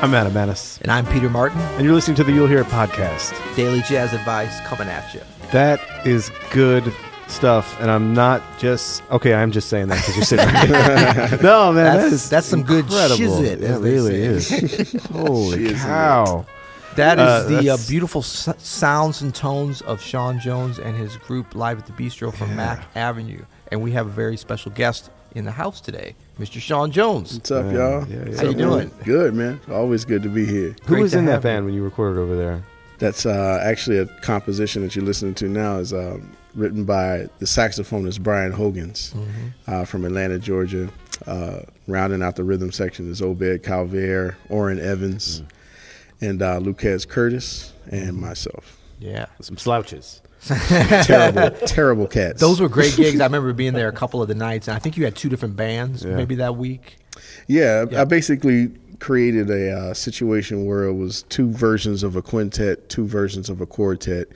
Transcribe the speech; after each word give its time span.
I'm 0.00 0.14
Adam 0.14 0.32
Maness, 0.32 0.80
And 0.82 0.90
I'm 0.92 1.04
Peter 1.06 1.28
Martin. 1.28 1.58
and 1.60 1.84
you're 1.84 1.94
listening 1.94 2.16
to 2.16 2.24
the 2.24 2.30
You'll 2.32 2.46
Hear 2.46 2.60
It 2.60 2.66
podcast. 2.68 3.34
Daily 3.56 3.80
Jazz 3.82 4.12
Advice 4.12 4.60
coming 4.60 4.86
at 4.88 5.12
you. 5.12 5.20
That 5.50 5.80
is 6.06 6.30
good 6.50 6.92
stuff, 7.26 7.76
and 7.80 7.90
I'm 7.90 8.14
not 8.14 8.42
just 8.58 9.02
okay. 9.10 9.34
I'm 9.34 9.50
just 9.50 9.68
saying 9.68 9.88
that 9.88 9.96
because 9.98 10.16
you're 10.16 10.24
sitting 10.24 10.46
right 10.46 10.66
here. 10.68 11.38
no, 11.42 11.72
man, 11.72 11.84
That's- 11.84 12.04
that 12.04 12.12
is 12.12 12.30
that's 12.30 12.46
some 12.46 12.62
good 12.62 12.84
incredible. 12.84 13.16
shizzit, 13.18 13.44
It 13.44 13.62
as 13.62 13.80
they 13.80 13.90
really 13.92 14.40
say. 14.40 14.56
is. 14.58 15.04
Holy 15.12 15.74
cow! 15.74 16.46
That 16.96 17.18
is 17.18 17.24
Uh, 17.24 17.42
the 17.48 17.56
uh, 17.58 17.62
that's- 17.62 17.88
beautiful 17.88 18.20
s- 18.20 18.48
sounds 18.58 19.20
and 19.22 19.34
tones 19.34 19.80
of 19.82 20.00
Sean 20.00 20.38
Jones 20.38 20.78
and 20.78 20.96
his 20.96 21.16
group 21.16 21.54
live 21.56 21.78
at 21.78 21.86
the 21.86 21.92
Bistro 21.92 22.32
from 22.32 22.50
Yeah. 22.50 22.56
Mack 22.56 22.86
Avenue. 22.94 23.44
And 23.72 23.82
we 23.82 23.92
have 23.92 24.06
a 24.06 24.10
very 24.10 24.36
special 24.36 24.70
guest 24.72 25.10
in 25.34 25.44
the 25.44 25.52
house 25.52 25.80
today, 25.80 26.14
Mr. 26.38 26.60
Sean 26.60 26.90
Jones. 26.92 27.34
What's 27.34 27.50
up, 27.50 27.66
Yeah, 27.66 27.72
y'all? 27.72 28.08
yeah, 28.08 28.16
yeah. 28.16 28.24
What's 28.24 28.38
How 28.40 28.44
you 28.44 28.56
man? 28.56 28.58
doing? 28.68 28.90
Good, 29.04 29.34
man. 29.34 29.60
Always 29.70 30.04
good 30.04 30.22
to 30.22 30.28
be 30.28 30.44
here. 30.46 30.70
Who 30.84 30.86
Great 30.94 31.02
was 31.02 31.12
to 31.12 31.18
in 31.18 31.24
that 31.26 31.32
have 31.32 31.40
you. 31.42 31.48
band 31.50 31.64
when 31.64 31.74
you 31.74 31.82
recorded 31.82 32.20
over 32.20 32.36
there? 32.36 32.62
That's 32.98 33.26
uh, 33.26 33.60
actually 33.62 33.98
a 33.98 34.06
composition 34.22 34.82
that 34.82 34.94
you're 34.96 35.04
listening 35.04 35.34
to 35.34 35.48
now 35.48 35.78
is 35.78 35.92
um, 35.92 36.36
written 36.54 36.84
by 36.84 37.28
the 37.38 37.44
saxophonist 37.46 38.20
Brian 38.22 38.52
Hogans 38.52 39.12
Mm-hmm. 39.14 39.48
uh, 39.72 39.84
from 39.84 40.04
Atlanta, 40.04 40.38
Georgia. 40.38 40.88
Uh, 41.26 41.60
rounding 41.88 42.22
out 42.22 42.36
the 42.36 42.44
rhythm 42.44 42.70
section 42.70 43.10
is 43.10 43.20
Obed 43.20 43.62
Calvaire, 43.64 44.36
Orrin 44.48 44.78
Evans, 44.78 45.42
and 46.20 46.40
uh, 46.42 46.60
Luques 46.60 47.06
Curtis, 47.08 47.72
and 47.90 48.12
Mm-hmm. 48.12 48.20
myself. 48.20 48.76
Yeah. 49.00 49.26
Some 49.40 49.56
slouches. 49.58 50.22
Terrible, 51.04 51.50
terrible 51.66 52.06
cats. 52.06 52.40
Those 52.40 52.60
were 52.60 52.68
great 52.68 52.94
gigs. 52.96 53.20
I 53.20 53.24
remember 53.24 53.52
being 53.52 53.74
there 53.74 53.88
a 53.88 53.92
couple 53.92 54.22
of 54.22 54.28
the 54.28 54.34
nights. 54.34 54.68
And 54.68 54.76
I 54.76 54.78
think 54.78 54.96
you 54.96 55.04
had 55.04 55.16
two 55.16 55.28
different 55.28 55.56
bands 55.56 56.04
Yeah. 56.04 56.16
maybe 56.16 56.36
that 56.36 56.56
week. 56.56 56.96
Yeah, 57.46 57.84
Yeah. 57.90 58.02
I 58.02 58.04
basically 58.04 58.68
created 59.00 59.50
a 59.50 59.70
uh, 59.72 59.94
situation 59.94 60.64
where 60.64 60.84
it 60.84 60.94
was 60.94 61.22
two 61.24 61.50
versions 61.52 62.02
of 62.02 62.16
a 62.16 62.22
quintet, 62.22 62.88
two 62.88 63.06
versions 63.06 63.48
of 63.50 63.60
a 63.60 63.66
quartet, 63.66 64.28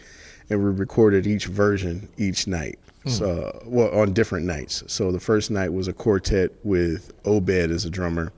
and 0.51 0.63
we 0.63 0.71
recorded 0.71 1.27
each 1.27 1.47
version 1.47 2.09
each 2.19 2.47
night. 2.47 2.79
So, 3.07 3.61
well, 3.67 3.91
on 3.99 4.13
different 4.13 4.47
nights. 4.47 4.85
So 4.87 5.11
the 5.11 5.19
first 5.19 5.51
night 5.51 5.73
was 5.73 5.89
a 5.89 5.93
quartet 5.93 6.53
with 6.63 7.13
Obed 7.25 7.51
as 7.51 7.85
a 7.85 7.91
drummer. 7.91 8.33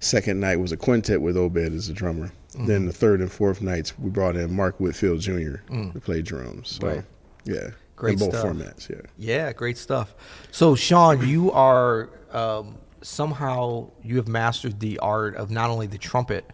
Second 0.00 0.40
night 0.40 0.56
was 0.56 0.72
a 0.72 0.76
quintet 0.78 1.20
with 1.20 1.36
Obed 1.36 1.58
as 1.74 1.90
a 1.90 1.92
drummer. 1.92 2.30
Then 2.58 2.86
the 2.86 2.92
third 2.92 3.20
and 3.20 3.30
fourth 3.30 3.60
nights 3.62 3.98
we 3.98 4.10
brought 4.10 4.36
in 4.36 4.54
Mark 4.54 4.78
Whitfield 4.80 5.20
Jr. 5.20 5.56
to 5.68 6.00
play 6.02 6.22
drums. 6.22 6.78
So, 6.80 6.86
Right. 6.88 7.02
yeah, 7.44 7.70
Great 7.96 8.14
in 8.14 8.18
both 8.20 8.30
stuff. 8.38 8.44
formats. 8.46 8.88
Yeah. 8.88 9.00
Yeah, 9.18 9.52
great 9.52 9.76
stuff. 9.78 10.14
So, 10.50 10.74
Sean, 10.74 11.26
you 11.26 11.50
are 11.52 12.10
um, 12.32 12.76
somehow 13.02 13.90
you 14.02 14.16
have 14.16 14.28
mastered 14.28 14.80
the 14.80 14.98
art 14.98 15.36
of 15.36 15.50
not 15.50 15.70
only 15.70 15.86
the 15.86 15.98
trumpet, 15.98 16.48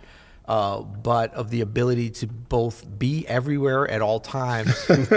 uh, 0.48 0.80
but 0.80 1.32
of 1.34 1.48
the 1.50 1.60
ability 1.60 2.10
to 2.10 2.26
both 2.26 2.84
be 2.98 3.24
everywhere 3.28 3.88
at 3.88 4.03
all 4.03 4.19
times, 4.20 4.74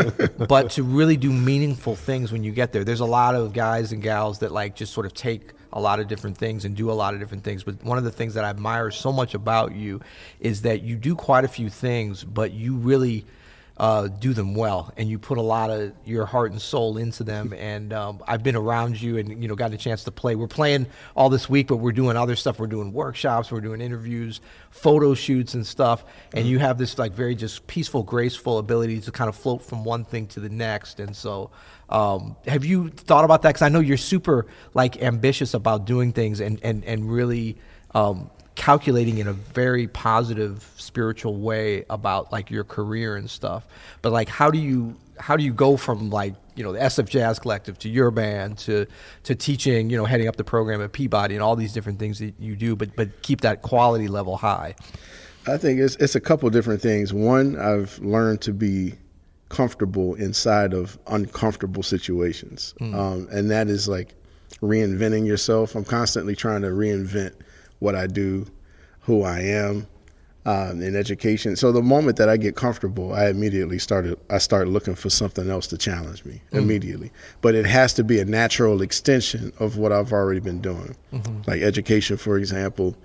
but 0.47 0.69
to 0.71 0.83
really 0.83 1.17
do 1.17 1.31
meaningful 1.31 1.95
things 1.95 2.31
when 2.31 2.43
you 2.43 2.51
get 2.51 2.71
there. 2.71 2.83
There's 2.83 2.99
a 2.99 3.05
lot 3.05 3.33
of 3.35 3.51
guys 3.51 3.91
and 3.91 4.01
gals 4.03 4.39
that 4.39 4.51
like 4.51 4.75
just 4.75 4.93
sort 4.93 5.05
of 5.07 5.13
take 5.13 5.51
a 5.73 5.79
lot 5.79 5.99
of 5.99 6.07
different 6.07 6.37
things 6.37 6.63
and 6.63 6.75
do 6.75 6.89
a 6.89 6.93
lot 6.93 7.13
of 7.13 7.19
different 7.19 7.43
things. 7.43 7.63
But 7.63 7.83
one 7.83 7.97
of 7.97 8.03
the 8.03 8.11
things 8.11 8.35
that 8.35 8.45
I 8.45 8.49
admire 8.49 8.91
so 8.91 9.11
much 9.11 9.33
about 9.33 9.75
you 9.75 10.01
is 10.39 10.61
that 10.61 10.83
you 10.83 10.95
do 10.95 11.15
quite 11.15 11.43
a 11.43 11.47
few 11.47 11.69
things, 11.69 12.23
but 12.23 12.53
you 12.53 12.75
really 12.75 13.25
uh, 13.77 14.07
do 14.07 14.33
them 14.33 14.53
well, 14.53 14.93
and 14.97 15.09
you 15.09 15.17
put 15.17 15.37
a 15.37 15.41
lot 15.41 15.71
of 15.71 15.93
your 16.05 16.25
heart 16.25 16.51
and 16.51 16.61
soul 16.61 16.97
into 16.97 17.23
them. 17.23 17.53
And 17.53 17.91
um, 17.91 18.21
I've 18.27 18.43
been 18.43 18.55
around 18.55 19.01
you, 19.01 19.17
and 19.17 19.41
you 19.41 19.47
know, 19.47 19.55
got 19.55 19.73
a 19.73 19.77
chance 19.77 20.03
to 20.03 20.11
play. 20.11 20.35
We're 20.35 20.47
playing 20.47 20.85
all 21.15 21.29
this 21.29 21.49
week, 21.49 21.67
but 21.67 21.77
we're 21.77 21.91
doing 21.91 22.15
other 22.15 22.35
stuff. 22.35 22.59
We're 22.59 22.67
doing 22.67 22.93
workshops, 22.93 23.51
we're 23.51 23.61
doing 23.61 23.81
interviews, 23.81 24.41
photo 24.69 25.15
shoots, 25.15 25.55
and 25.55 25.65
stuff. 25.65 26.05
And 26.33 26.47
you 26.47 26.59
have 26.59 26.77
this 26.77 26.99
like 26.99 27.13
very 27.13 27.33
just 27.33 27.65
peaceful, 27.65 28.03
graceful 28.03 28.59
ability 28.59 29.01
to 29.01 29.11
kind 29.11 29.27
of 29.27 29.35
float 29.35 29.63
from 29.63 29.83
one 29.83 30.05
thing 30.05 30.27
to 30.27 30.39
the 30.39 30.49
next. 30.49 30.99
And 30.99 31.15
so, 31.15 31.49
um, 31.89 32.35
have 32.45 32.63
you 32.63 32.89
thought 32.89 33.25
about 33.25 33.41
that? 33.41 33.49
Because 33.49 33.63
I 33.63 33.69
know 33.69 33.79
you're 33.79 33.97
super 33.97 34.45
like 34.75 35.01
ambitious 35.01 35.55
about 35.55 35.85
doing 35.85 36.13
things, 36.13 36.41
and 36.41 36.59
and 36.63 36.83
and 36.85 37.11
really. 37.11 37.57
Um, 37.95 38.29
calculating 38.55 39.17
in 39.17 39.27
a 39.27 39.33
very 39.33 39.87
positive 39.87 40.71
spiritual 40.77 41.37
way 41.37 41.85
about 41.89 42.31
like 42.31 42.51
your 42.51 42.63
career 42.63 43.15
and 43.15 43.29
stuff 43.29 43.65
but 44.01 44.11
like 44.11 44.29
how 44.29 44.51
do 44.51 44.59
you 44.59 44.95
how 45.19 45.35
do 45.35 45.43
you 45.43 45.53
go 45.53 45.77
from 45.77 46.09
like 46.09 46.33
you 46.55 46.63
know 46.63 46.71
the 46.71 46.79
SF 46.79 47.09
Jazz 47.09 47.39
Collective 47.39 47.79
to 47.79 47.89
your 47.89 48.11
band 48.11 48.57
to 48.59 48.85
to 49.23 49.33
teaching 49.35 49.89
you 49.89 49.97
know 49.97 50.05
heading 50.05 50.27
up 50.27 50.35
the 50.35 50.43
program 50.43 50.81
at 50.81 50.91
Peabody 50.91 51.33
and 51.33 51.43
all 51.43 51.55
these 51.55 51.73
different 51.73 51.99
things 51.99 52.19
that 52.19 52.35
you 52.39 52.55
do 52.55 52.75
but 52.75 52.95
but 52.95 53.21
keep 53.21 53.41
that 53.41 53.61
quality 53.61 54.07
level 54.07 54.37
high 54.37 54.75
I 55.47 55.57
think 55.57 55.79
it's 55.79 55.95
it's 55.97 56.15
a 56.15 56.21
couple 56.21 56.49
different 56.49 56.81
things. 56.81 57.13
One, 57.13 57.57
I've 57.59 57.99
learned 57.99 58.41
to 58.41 58.53
be 58.53 58.93
comfortable 59.49 60.15
inside 60.15 60.73
of 60.73 60.97
uncomfortable 61.07 61.83
situations, 61.83 62.73
um, 62.79 63.27
and 63.31 63.51
that 63.51 63.67
is 63.67 63.87
like 63.87 64.15
reinventing 64.61 65.25
yourself. 65.25 65.75
I'm 65.75 65.83
constantly 65.83 66.35
trying 66.35 66.61
to 66.61 66.69
reinvent 66.69 67.33
what 67.83 67.95
I 67.95 68.07
do, 68.07 68.47
who 69.01 69.23
I 69.23 69.41
am, 69.41 69.85
um, 70.45 70.81
in 70.81 70.95
education. 70.95 71.55
So 71.55 71.71
the 71.71 71.81
moment 71.81 72.17
that 72.17 72.29
I 72.29 72.37
get 72.37 72.55
comfortable, 72.55 73.13
I 73.13 73.27
immediately 73.27 73.77
started. 73.79 74.17
I 74.29 74.39
start 74.39 74.67
looking 74.67 74.95
for 74.95 75.09
something 75.09 75.49
else 75.49 75.67
to 75.67 75.77
challenge 75.77 76.25
me 76.25 76.41
immediately. 76.51 77.11
But 77.41 77.55
it 77.55 77.65
has 77.65 77.93
to 77.95 78.03
be 78.03 78.19
a 78.19 78.25
natural 78.25 78.81
extension 78.81 79.53
of 79.59 79.77
what 79.77 79.91
I've 79.91 80.11
already 80.11 80.39
been 80.39 80.61
doing, 80.61 80.95
like 81.45 81.61
education, 81.61 82.17
for 82.17 82.37
example 82.37 82.95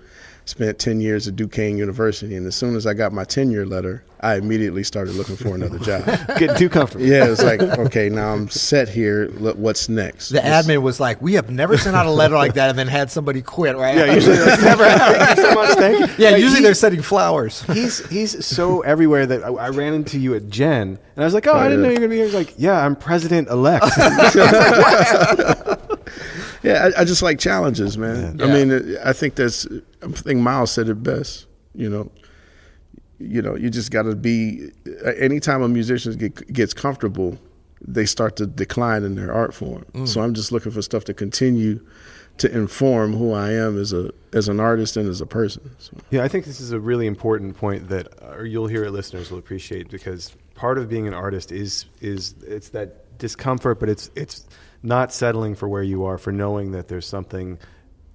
spent 0.49 0.79
10 0.79 0.99
years 0.99 1.27
at 1.27 1.35
Duquesne 1.35 1.77
University, 1.77 2.35
and 2.35 2.47
as 2.47 2.55
soon 2.55 2.75
as 2.75 2.87
I 2.87 2.93
got 2.95 3.13
my 3.13 3.23
tenure 3.23 3.65
letter, 3.67 4.03
I 4.21 4.35
immediately 4.35 4.83
started 4.83 5.13
looking 5.15 5.37
for 5.37 5.55
another 5.55 5.77
job. 5.79 6.03
Getting 6.37 6.55
too 6.57 6.67
comfortable. 6.67 7.05
yeah, 7.05 7.25
it's 7.25 7.41
like, 7.43 7.61
okay, 7.61 8.09
now 8.09 8.33
I'm 8.33 8.49
set 8.49 8.89
here. 8.89 9.27
Look, 9.35 9.55
what's 9.57 9.87
next? 9.87 10.29
the 10.29 10.39
admin 10.39 10.81
was 10.81 10.99
like 10.99 11.21
we 11.21 11.33
have 11.35 11.49
never 11.49 11.77
sent 11.77 11.95
out 11.95 12.05
a 12.05 12.11
letter 12.11 12.35
like 12.35 12.55
that 12.55 12.69
and 12.69 12.77
then 12.77 12.87
had 12.87 13.09
somebody 13.09 13.41
quit 13.41 13.77
right 13.77 13.95
Yeah, 13.95 14.13
usually 14.13 14.35
that's 14.45 14.61
never 14.61 14.83
Thank 14.83 15.39
so 15.39 15.53
much. 15.53 15.77
Thank 15.77 15.99
you. 15.99 16.07
yeah 16.17 16.31
Like, 16.31 16.41
usually 16.41 16.59
he- 16.59 16.63
they're 16.65 16.73
sending 16.73 17.01
flowers 17.01 17.61
He's 17.71 18.05
he's 18.09 18.45
so 18.45 18.81
everywhere 18.81 19.25
that 19.27 19.43
I, 19.43 19.47
I 19.49 19.69
ran 19.69 19.93
into 19.93 20.19
you 20.19 20.35
at 20.35 20.49
JEN, 20.49 20.81
and 20.89 20.99
I 21.17 21.23
was 21.23 21.33
like, 21.33 21.47
"Oh, 21.47 21.53
I 21.53 21.69
didn't 21.69 21.83
know 21.83 21.87
you 21.89 21.93
were 21.95 21.99
gonna 22.01 22.09
be 22.09 22.15
here." 22.17 22.25
He's 22.25 22.33
like, 22.33 22.53
"Yeah, 22.57 22.83
I'm 22.85 22.95
president 22.97 23.47
elect." 23.49 23.85
Yeah, 26.63 26.89
I, 26.95 27.01
I 27.01 27.05
just 27.05 27.21
like 27.21 27.39
challenges, 27.39 27.97
man. 27.97 28.41
I 28.41 28.47
mean, 28.47 28.97
I 29.03 29.13
think 29.13 29.35
that's. 29.35 29.67
I 30.01 30.07
think 30.07 30.39
Miles 30.41 30.71
said 30.71 30.89
it 30.89 31.01
best. 31.03 31.47
You 31.73 31.89
know, 31.89 32.11
you 33.19 33.41
know, 33.41 33.55
you 33.55 33.69
just 33.69 33.91
got 33.91 34.03
to 34.03 34.15
be. 34.15 34.71
Anytime 35.17 35.61
a 35.61 35.69
musician 35.69 36.17
get, 36.17 36.51
gets 36.51 36.73
comfortable, 36.73 37.37
they 37.85 38.05
start 38.05 38.35
to 38.37 38.45
decline 38.45 39.03
in 39.03 39.15
their 39.15 39.33
art 39.33 39.53
form. 39.53 39.85
So 40.05 40.21
I'm 40.21 40.33
just 40.33 40.51
looking 40.51 40.71
for 40.71 40.81
stuff 40.81 41.05
to 41.05 41.13
continue 41.13 41.79
to 42.39 42.51
inform 42.51 43.13
who 43.13 43.33
I 43.33 43.51
am 43.51 43.77
as 43.77 43.93
a 43.93 44.11
as 44.33 44.47
an 44.47 44.59
artist 44.59 44.97
and 44.97 45.07
as 45.07 45.21
a 45.21 45.25
person. 45.25 45.69
So. 45.77 45.97
Yeah, 46.09 46.23
I 46.23 46.27
think 46.27 46.45
this 46.45 46.59
is 46.59 46.71
a 46.71 46.79
really 46.79 47.05
important 47.05 47.55
point 47.57 47.89
that 47.89 48.07
uh, 48.21 48.43
you'll 48.43 48.67
hear 48.67 48.85
it 48.85 48.91
listeners 48.91 49.29
will 49.29 49.39
appreciate 49.39 49.89
because 49.89 50.35
part 50.55 50.77
of 50.77 50.89
being 50.89 51.07
an 51.07 51.13
artist 51.13 51.51
is 51.51 51.85
is 52.01 52.35
it's 52.41 52.69
that 52.69 53.05
discomfort, 53.19 53.79
but 53.79 53.89
it's 53.89 54.09
it's 54.15 54.47
not 54.81 55.13
settling 55.13 55.55
for 55.55 55.69
where 55.69 55.83
you 55.83 56.05
are, 56.05 56.17
for 56.17 56.31
knowing 56.31 56.71
that 56.71 56.87
there's 56.87 57.05
something 57.05 57.59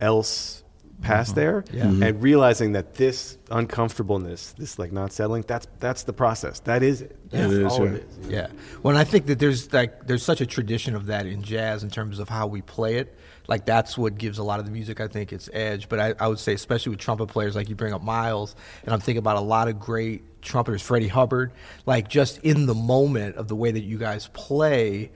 else 0.00 0.64
past 1.02 1.32
mm-hmm. 1.32 1.40
there, 1.40 1.64
Yeah. 1.72 1.84
Mm-hmm. 1.84 2.02
and 2.02 2.22
realizing 2.22 2.72
that 2.72 2.94
this 2.94 3.38
uncomfortableness, 3.50 4.52
this 4.52 4.78
like 4.78 4.92
not 4.92 5.12
settling, 5.12 5.44
that's 5.46 5.66
that's 5.78 6.04
the 6.04 6.12
process. 6.12 6.60
That 6.60 6.82
is 6.82 7.02
it. 7.02 7.30
That's 7.30 7.52
is, 7.52 7.72
all 7.72 7.84
yeah. 7.84 7.92
it 7.92 8.08
is. 8.20 8.28
Yeah. 8.28 8.46
Well, 8.82 8.90
and 8.90 8.98
I 8.98 9.04
think 9.04 9.26
that 9.26 9.38
there's 9.38 9.72
like 9.72 10.06
there's 10.06 10.22
such 10.22 10.40
a 10.40 10.46
tradition 10.46 10.94
of 10.94 11.06
that 11.06 11.26
in 11.26 11.42
jazz 11.42 11.82
in 11.82 11.90
terms 11.90 12.18
of 12.18 12.28
how 12.28 12.46
we 12.46 12.62
play 12.62 12.96
it. 12.96 13.16
Like 13.46 13.66
that's 13.66 13.98
what 13.98 14.16
gives 14.16 14.38
a 14.38 14.42
lot 14.42 14.58
of 14.58 14.64
the 14.64 14.72
music, 14.72 15.00
I 15.00 15.08
think, 15.08 15.32
its 15.32 15.50
edge. 15.52 15.88
But 15.88 16.00
I, 16.00 16.14
I 16.18 16.28
would 16.28 16.38
say, 16.38 16.54
especially 16.54 16.90
with 16.90 17.00
trumpet 17.00 17.26
players, 17.26 17.54
like 17.54 17.68
you 17.68 17.74
bring 17.74 17.92
up 17.92 18.02
Miles, 18.02 18.56
and 18.84 18.94
I'm 18.94 19.00
thinking 19.00 19.18
about 19.18 19.36
a 19.36 19.40
lot 19.40 19.68
of 19.68 19.78
great 19.78 20.22
trumpeters, 20.44 20.82
Freddie 20.82 21.08
Hubbard, 21.08 21.52
like 21.86 22.08
just 22.08 22.38
in 22.38 22.66
the 22.66 22.74
moment 22.74 23.36
of 23.36 23.48
the 23.48 23.56
way 23.56 23.70
that 23.72 23.82
you 23.82 23.98
guys 23.98 24.28
play. 24.32 25.10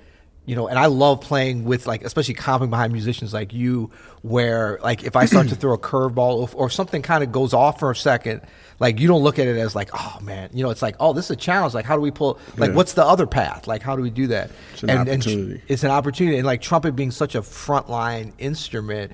You 0.47 0.57
know, 0.57 0.67
and 0.67 0.79
I 0.79 0.87
love 0.87 1.21
playing 1.21 1.65
with 1.67 1.87
like, 1.87 2.03
especially 2.03 2.33
comping 2.33 2.71
behind 2.71 2.91
musicians 2.91 3.35
like 3.35 3.53
you, 3.53 3.91
where 4.23 4.79
like 4.83 5.05
if 5.05 5.15
I 5.15 5.27
start 5.27 5.49
to 5.49 5.55
throw 5.55 5.75
a 5.75 5.79
curveball 5.79 6.55
or, 6.55 6.65
or 6.67 6.71
something 6.71 7.03
kind 7.03 7.23
of 7.23 7.31
goes 7.31 7.53
off 7.53 7.79
for 7.79 7.91
a 7.91 7.95
second, 7.95 8.41
like 8.81 8.99
you 8.99 9.09
don't 9.09 9.23
look 9.23 9.39
at 9.39 9.47
it 9.47 9.59
as 9.59 9.75
like, 9.77 9.91
oh 9.93 10.19
man, 10.23 10.49
you 10.55 10.63
know, 10.63 10.71
it's 10.71 10.81
like, 10.81 10.97
oh, 11.01 11.13
this 11.13 11.27
is 11.27 11.33
a 11.33 11.37
challenge. 11.37 11.75
Like, 11.75 11.85
how 11.85 11.97
do 11.97 12.01
we 12.01 12.11
pull? 12.11 12.39
Like, 12.57 12.71
Yeah. 12.71 12.77
what's 12.77 12.95
the 12.95 13.05
other 13.05 13.27
path? 13.27 13.67
Like, 13.67 13.83
how 13.83 13.95
do 13.95 14.01
we 14.01 14.09
do 14.09 14.27
that? 14.29 14.51
It's 14.73 14.83
an 14.85 14.91
opportunity. 14.91 15.63
it's 15.69 15.85
an 15.85 15.91
opportunity, 15.91 16.39
and 16.39 16.47
like 16.47 16.63
trumpet 16.63 16.97
being 16.97 17.11
such 17.11 17.35
a 17.35 17.43
frontline 17.43 18.33
instrument, 18.39 19.13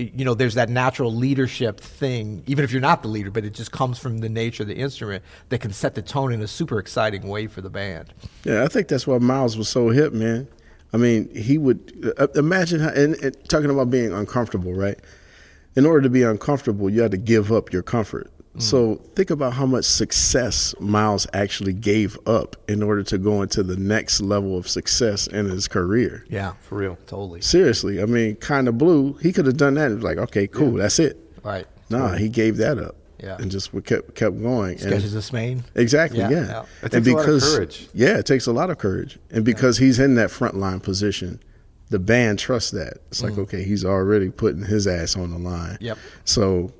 you 0.00 0.24
know, 0.24 0.34
there's 0.34 0.54
that 0.54 0.68
natural 0.68 1.14
leadership 1.14 1.80
thing, 1.80 2.42
even 2.46 2.64
if 2.64 2.72
you're 2.72 2.80
not 2.80 3.02
the 3.02 3.08
leader, 3.08 3.30
but 3.30 3.44
it 3.44 3.54
just 3.54 3.72
comes 3.72 3.98
from 3.98 4.18
the 4.18 4.28
nature 4.28 4.62
of 4.62 4.68
the 4.68 4.76
instrument 4.76 5.22
that 5.48 5.60
can 5.60 5.72
set 5.72 5.94
the 5.94 6.02
tone 6.02 6.32
in 6.32 6.40
a 6.42 6.48
super 6.48 6.78
exciting 6.78 7.28
way 7.28 7.46
for 7.46 7.60
the 7.60 7.70
band. 7.70 8.12
Yeah, 8.44 8.64
I 8.64 8.68
think 8.68 8.88
that's 8.88 9.06
why 9.06 9.18
Miles 9.18 9.56
was 9.56 9.68
so 9.68 9.88
hip, 9.90 10.12
man. 10.12 10.48
I 10.92 10.96
mean, 10.96 11.34
he 11.34 11.58
would 11.58 12.14
uh, 12.18 12.28
imagine 12.34 12.80
how, 12.80 12.88
and, 12.88 13.14
and 13.16 13.36
talking 13.48 13.70
about 13.70 13.90
being 13.90 14.12
uncomfortable, 14.12 14.74
right? 14.74 14.98
In 15.76 15.86
order 15.86 16.02
to 16.02 16.10
be 16.10 16.22
uncomfortable, 16.22 16.90
you 16.90 17.00
had 17.00 17.12
to 17.12 17.16
give 17.16 17.52
up 17.52 17.72
your 17.72 17.82
comfort. 17.82 18.30
Mm. 18.56 18.62
So 18.62 18.94
think 19.14 19.30
about 19.30 19.52
how 19.52 19.64
much 19.66 19.84
success 19.84 20.74
Miles 20.80 21.26
actually 21.32 21.72
gave 21.72 22.18
up 22.26 22.56
in 22.68 22.82
order 22.82 23.02
to 23.04 23.16
go 23.18 23.42
into 23.42 23.62
the 23.62 23.76
next 23.76 24.20
level 24.20 24.58
of 24.58 24.68
success 24.68 25.28
in 25.28 25.46
his 25.48 25.68
career. 25.68 26.24
Yeah, 26.28 26.54
For 26.62 26.76
real. 26.78 26.98
totally. 27.06 27.40
Seriously, 27.42 28.02
I 28.02 28.06
mean, 28.06 28.36
kind 28.36 28.66
of 28.66 28.76
blue. 28.76 29.12
He 29.22 29.32
could 29.32 29.46
have 29.46 29.56
done 29.56 29.74
that. 29.74 29.92
It 29.92 29.96
was 29.96 30.04
like, 30.04 30.18
okay, 30.18 30.46
cool, 30.48 30.72
that's 30.72 30.98
it. 30.98 31.16
Right. 31.44 31.66
Nah, 31.90 32.14
he 32.16 32.28
gave 32.28 32.56
that 32.58 32.78
up. 32.78 32.96
Yeah. 33.22 33.36
and 33.38 33.50
just 33.50 33.70
kept 33.84 34.14
kept 34.14 34.40
going. 34.40 34.70
And- 34.70 34.80
Sketches 34.80 35.14
of 35.14 35.22
Spain. 35.22 35.62
Exactly. 35.74 36.20
Yeah, 36.20 36.30
Yeah. 36.30 36.46
yeah. 36.46 36.64
That 36.80 36.94
And 36.94 37.04
takes 37.04 37.12
a 37.12 37.16
lot 37.18 37.28
of 37.28 37.42
courage. 37.42 37.88
Yeah, 37.92 38.16
it 38.16 38.24
takes 38.24 38.46
a 38.46 38.52
lot 38.52 38.70
of 38.70 38.78
courage, 38.78 39.18
and 39.30 39.44
because 39.44 39.76
he's 39.76 39.98
in 39.98 40.14
that 40.14 40.30
frontline 40.30 40.82
position, 40.82 41.38
the 41.90 41.98
band 41.98 42.38
trusts 42.38 42.70
that. 42.70 42.94
It's 43.08 43.22
like, 43.22 43.34
mm. 43.34 43.40
okay, 43.40 43.62
he's 43.62 43.84
already 43.84 44.30
putting 44.30 44.62
his 44.64 44.86
ass 44.86 45.16
on 45.16 45.32
the 45.32 45.38
line. 45.38 45.76
Yep. 45.82 45.98
So 46.24 46.72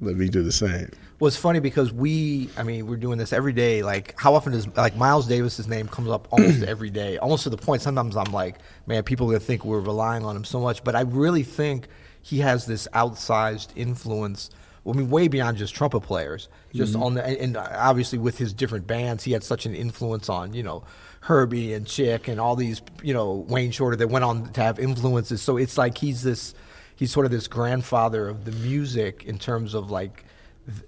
let 0.00 0.16
me 0.16 0.30
do 0.30 0.42
the 0.42 0.50
same. 0.52 0.88
Well, 1.22 1.28
it's 1.28 1.36
funny 1.36 1.60
because 1.60 1.92
we, 1.92 2.50
I 2.56 2.64
mean, 2.64 2.88
we're 2.88 2.96
doing 2.96 3.16
this 3.16 3.32
every 3.32 3.52
day. 3.52 3.84
Like, 3.84 4.18
how 4.18 4.34
often 4.34 4.54
does 4.54 4.66
like 4.76 4.96
Miles 4.96 5.28
Davis's 5.28 5.68
name 5.68 5.86
comes 5.86 6.08
up 6.10 6.26
almost 6.32 6.64
every 6.64 6.90
day, 6.90 7.16
almost 7.18 7.44
to 7.44 7.50
the 7.50 7.56
point 7.56 7.80
sometimes 7.80 8.16
I'm 8.16 8.32
like, 8.32 8.56
man, 8.88 9.04
people 9.04 9.28
are 9.28 9.34
gonna 9.34 9.38
think 9.38 9.64
we're 9.64 9.78
relying 9.78 10.24
on 10.24 10.34
him 10.34 10.42
so 10.42 10.58
much, 10.58 10.82
but 10.82 10.96
I 10.96 11.02
really 11.02 11.44
think 11.44 11.86
he 12.22 12.40
has 12.40 12.66
this 12.66 12.88
outsized 12.92 13.68
influence. 13.76 14.50
I 14.84 14.94
mean, 14.94 15.10
way 15.10 15.28
beyond 15.28 15.58
just 15.58 15.76
trumpet 15.76 16.00
players. 16.00 16.48
Just 16.74 16.94
mm-hmm. 16.94 17.04
on 17.04 17.14
the, 17.14 17.24
and 17.24 17.36
and 17.36 17.56
obviously 17.56 18.18
with 18.18 18.36
his 18.36 18.52
different 18.52 18.88
bands, 18.88 19.22
he 19.22 19.30
had 19.30 19.44
such 19.44 19.64
an 19.64 19.76
influence 19.76 20.28
on 20.28 20.54
you 20.54 20.64
know 20.64 20.82
Herbie 21.20 21.72
and 21.72 21.86
Chick 21.86 22.26
and 22.26 22.40
all 22.40 22.56
these 22.56 22.82
you 23.00 23.14
know 23.14 23.46
Wayne 23.48 23.70
Shorter 23.70 23.94
that 23.94 24.08
went 24.08 24.24
on 24.24 24.52
to 24.54 24.60
have 24.60 24.80
influences. 24.80 25.40
So 25.40 25.56
it's 25.56 25.78
like 25.78 25.98
he's 25.98 26.24
this, 26.24 26.52
he's 26.96 27.12
sort 27.12 27.26
of 27.26 27.30
this 27.30 27.46
grandfather 27.46 28.28
of 28.28 28.44
the 28.44 28.50
music 28.50 29.22
in 29.22 29.38
terms 29.38 29.74
of 29.74 29.88
like 29.88 30.24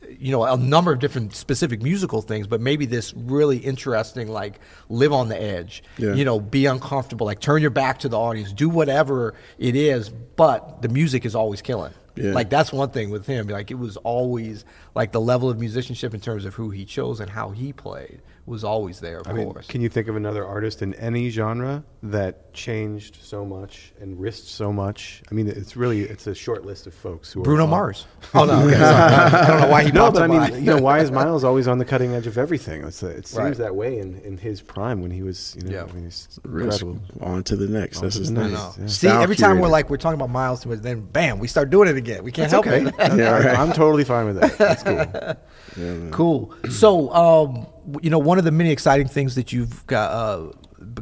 you 0.08 0.30
know 0.30 0.44
a 0.44 0.56
number 0.56 0.92
of 0.92 1.00
different 1.00 1.34
specific 1.34 1.82
musical 1.82 2.22
things 2.22 2.46
but 2.46 2.60
maybe 2.60 2.86
this 2.86 3.12
really 3.16 3.58
interesting 3.58 4.28
like 4.28 4.60
live 4.88 5.12
on 5.12 5.28
the 5.28 5.40
edge 5.40 5.82
Yeah. 5.98 6.14
you 6.14 6.24
know 6.24 6.38
be 6.38 6.66
uncomfortable 6.66 7.26
like 7.26 7.40
turn 7.40 7.60
your 7.60 7.70
back 7.72 7.98
to 8.00 8.08
the 8.08 8.18
audience 8.18 8.52
do 8.52 8.68
whatever 8.68 9.34
it 9.58 9.74
is 9.74 10.10
but 10.10 10.80
the 10.82 10.88
music 10.88 11.24
is 11.26 11.34
always 11.34 11.60
killing 11.60 11.92
Yeah. 12.14 12.32
like 12.32 12.50
that's 12.50 12.72
one 12.72 12.90
thing 12.90 13.10
with 13.10 13.26
him 13.26 13.48
like 13.48 13.72
it 13.72 13.78
was 13.78 13.96
always 13.98 14.64
like 14.94 15.10
the 15.10 15.20
level 15.20 15.50
of 15.50 15.58
musicianship 15.58 16.14
in 16.14 16.20
terms 16.20 16.44
of 16.44 16.54
who 16.54 16.70
he 16.70 16.84
chose 16.84 17.18
and 17.18 17.28
how 17.28 17.50
he 17.50 17.72
played 17.72 18.20
was 18.46 18.62
always 18.62 19.00
there 19.00 19.20
of 19.20 19.26
I 19.28 19.32
mean, 19.32 19.50
course 19.52 19.66
can 19.66 19.80
you 19.80 19.88
think 19.88 20.06
of 20.08 20.16
another 20.16 20.44
artist 20.44 20.82
in 20.82 20.92
any 20.94 21.30
genre 21.30 21.82
that 22.02 22.52
changed 22.52 23.16
so 23.22 23.42
much 23.44 23.92
and 24.00 24.20
risked 24.20 24.48
so 24.48 24.70
much? 24.70 25.22
I 25.30 25.34
mean, 25.34 25.48
it's 25.48 25.76
really 25.76 26.02
it's 26.02 26.26
a 26.26 26.34
short 26.34 26.64
list 26.66 26.86
of 26.86 26.92
folks 26.92 27.32
who 27.32 27.42
bruno 27.42 27.64
are 27.64 27.68
mars 27.68 28.06
oh 28.34 28.44
no 28.44 28.66
okay, 28.66 28.76
i 28.82 29.46
don't 29.46 29.60
know 29.62 29.68
why 29.68 29.82
he 29.84 29.90
No, 29.92 30.00
popped 30.04 30.14
but 30.16 30.22
I 30.24 30.26
mean, 30.26 30.40
behind. 30.40 30.56
you 30.66 30.74
know, 30.74 30.82
why 30.82 30.98
is 31.00 31.10
Miles 31.10 31.42
always 31.42 31.66
on 31.66 31.78
the 31.78 31.84
cutting 31.86 32.12
edge 32.14 32.26
of 32.26 32.36
everything? 32.36 32.84
It's 32.84 33.02
a, 33.02 33.06
it 33.08 33.26
seems 33.26 33.38
Right. 33.38 33.56
that 33.56 33.74
way 33.74 33.98
in, 33.98 34.20
in 34.20 34.36
his 34.36 34.60
prime 34.60 35.00
when 35.00 35.10
he 35.10 35.22
was, 35.22 35.56
you 35.58 35.62
know, 35.68 35.74
Yeah. 35.76 35.84
I 35.84 35.92
mean, 35.92 36.04
he's 36.04 36.38
Risk 36.44 36.82
incredible. 36.82 37.00
on 37.26 37.42
to 37.44 37.56
the 37.56 37.66
next. 37.68 37.98
On 37.98 38.02
That's 38.04 38.16
to 38.16 38.20
his 38.22 38.30
name. 38.30 38.52
next. 38.52 38.78
Yeah. 38.78 38.86
See, 38.88 39.06
Style 39.08 39.22
every 39.22 39.36
time 39.36 39.58
we're 39.58 39.68
like 39.68 39.88
we're 39.88 39.96
talking 39.96 40.20
about 40.20 40.30
Miles, 40.30 40.64
but 40.66 40.82
then 40.82 41.00
bam, 41.00 41.38
we 41.38 41.48
start 41.48 41.70
doing 41.70 41.88
it 41.88 41.96
again. 41.96 42.22
We 42.24 42.30
can't 42.32 42.50
That's 42.50 42.64
help 42.64 42.66
okay. 42.66 43.04
it. 43.04 43.18
Yeah, 43.18 43.30
right. 43.46 43.58
I'm 43.58 43.72
totally 43.72 44.04
fine 44.04 44.26
with 44.26 44.40
that. 44.40 44.58
That's 44.58 44.82
cool. 44.82 45.36
Cool. 46.12 46.54
So, 46.70 47.12
um, 47.12 47.66
you 48.02 48.10
know, 48.10 48.18
one 48.18 48.38
of 48.38 48.44
the 48.44 48.50
many 48.50 48.70
exciting 48.70 49.08
things 49.08 49.34
that 49.34 49.52
you've 49.52 49.86
got 49.86 50.10
uh, 50.10 50.52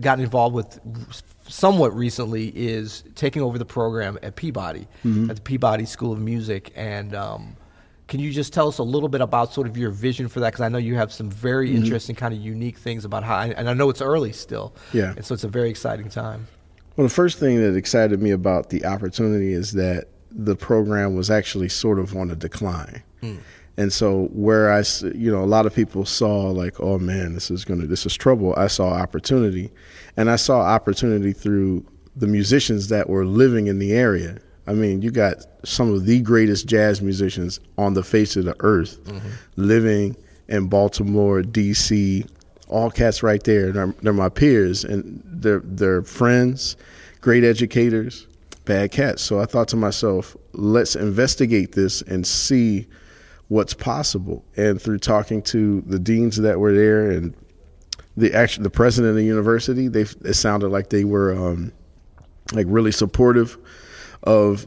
gotten 0.00 0.24
involved 0.24 0.54
with 0.54 0.80
somewhat 1.46 1.94
recently 1.94 2.48
is 2.48 3.04
taking 3.14 3.42
over 3.42 3.58
the 3.58 3.64
program 3.64 4.18
at 4.22 4.36
Peabody, 4.36 4.88
at 5.30 5.36
the 5.36 5.42
Peabody 5.42 5.84
School 5.84 6.12
of 6.12 6.20
Music. 6.20 6.72
And 6.74 7.14
um, 7.14 7.56
can 8.08 8.20
you 8.20 8.30
just 8.30 8.52
tell 8.52 8.68
us 8.68 8.78
a 8.78 8.82
little 8.82 9.08
bit 9.08 9.20
about 9.20 9.52
sort 9.52 9.66
of 9.66 9.76
your 9.76 9.90
vision 9.90 10.28
for 10.28 10.40
that? 10.40 10.52
Because 10.52 10.62
I 10.62 10.68
know 10.68 10.78
you 10.78 10.96
have 10.96 11.12
some 11.12 11.30
very 11.30 11.74
interesting, 11.74 12.14
kind 12.16 12.34
of 12.34 12.40
unique 12.40 12.78
things 12.78 13.04
about 13.04 13.22
how, 13.24 13.40
and 13.40 13.68
I 13.68 13.74
know 13.74 13.90
it's 13.90 14.02
early 14.02 14.32
still. 14.32 14.74
Yeah. 14.92 15.14
And 15.16 15.24
so 15.24 15.34
it's 15.34 15.44
a 15.44 15.48
very 15.48 15.70
exciting 15.70 16.08
time. 16.08 16.46
Well, 16.96 17.06
the 17.06 17.14
first 17.14 17.38
thing 17.38 17.60
that 17.60 17.74
excited 17.76 18.20
me 18.20 18.30
about 18.30 18.70
the 18.70 18.84
opportunity 18.84 19.52
is 19.52 19.72
that 19.72 20.08
the 20.30 20.56
program 20.56 21.14
was 21.16 21.30
actually 21.30 21.68
sort 21.68 21.98
of 21.98 22.16
on 22.16 22.30
a 22.30 22.36
decline. 22.36 23.02
And 23.76 23.92
so 23.92 24.26
where 24.32 24.70
I, 24.72 24.82
you 25.14 25.32
know, 25.32 25.42
a 25.42 25.46
lot 25.46 25.66
of 25.66 25.74
people 25.74 26.04
saw 26.04 26.50
like, 26.50 26.78
oh 26.80 26.98
man, 26.98 27.34
this 27.34 27.50
is 27.50 27.64
gonna, 27.64 27.86
this 27.86 28.04
is 28.04 28.14
trouble. 28.14 28.54
I 28.56 28.66
saw 28.66 28.90
opportunity, 28.90 29.70
and 30.16 30.30
I 30.30 30.36
saw 30.36 30.60
opportunity 30.60 31.32
through 31.32 31.84
the 32.14 32.26
musicians 32.26 32.88
that 32.88 33.08
were 33.08 33.24
living 33.24 33.68
in 33.68 33.78
the 33.78 33.92
area. 33.92 34.38
I 34.66 34.74
mean, 34.74 35.02
you 35.02 35.10
got 35.10 35.46
some 35.64 35.92
of 35.92 36.04
the 36.04 36.20
greatest 36.20 36.66
jazz 36.66 37.00
musicians 37.00 37.58
on 37.78 37.94
the 37.94 38.02
face 38.02 38.36
of 38.36 38.44
the 38.44 38.54
earth 38.60 39.02
mm-hmm. 39.04 39.28
living 39.56 40.16
in 40.48 40.68
Baltimore, 40.68 41.42
D.C., 41.42 42.24
all 42.68 42.90
cats 42.90 43.22
right 43.22 43.42
there. 43.42 43.72
They're, 43.72 43.94
they're 44.02 44.12
my 44.12 44.28
peers, 44.28 44.84
and 44.84 45.22
they're 45.24 45.62
they're 45.64 46.02
friends, 46.02 46.76
great 47.20 47.44
educators, 47.44 48.26
bad 48.64 48.92
cats. 48.92 49.22
So 49.22 49.40
I 49.40 49.46
thought 49.46 49.68
to 49.68 49.76
myself, 49.76 50.36
let's 50.52 50.96
investigate 50.96 51.72
this 51.72 52.02
and 52.02 52.26
see 52.26 52.86
what's 53.52 53.74
possible. 53.74 54.42
And 54.56 54.80
through 54.80 54.98
talking 54.98 55.42
to 55.42 55.82
the 55.82 55.98
deans 55.98 56.38
that 56.38 56.58
were 56.58 56.74
there 56.74 57.10
and 57.10 57.36
the 58.16 58.32
actual 58.32 58.62
the 58.62 58.70
president 58.70 59.10
of 59.10 59.16
the 59.16 59.24
university, 59.24 59.88
they 59.88 60.02
it 60.02 60.34
sounded 60.34 60.68
like 60.68 60.88
they 60.88 61.04
were 61.04 61.34
um, 61.34 61.70
like 62.52 62.66
really 62.68 62.92
supportive 62.92 63.58
of 64.22 64.66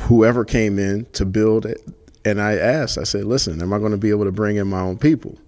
whoever 0.00 0.44
came 0.44 0.78
in 0.78 1.06
to 1.12 1.24
build 1.24 1.64
it. 1.64 1.80
And 2.26 2.42
I 2.42 2.56
asked, 2.56 2.98
I 2.98 3.04
said, 3.04 3.24
listen, 3.24 3.62
am 3.62 3.72
I 3.72 3.78
going 3.78 3.92
to 3.92 3.98
be 3.98 4.10
able 4.10 4.24
to 4.24 4.32
bring 4.32 4.56
in 4.56 4.68
my 4.68 4.80
own 4.80 4.98
people? 4.98 5.38